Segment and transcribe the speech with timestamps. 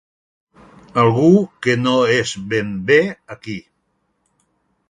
[1.01, 1.29] Algú
[1.67, 2.99] que no és ben bé
[3.37, 3.59] aquí.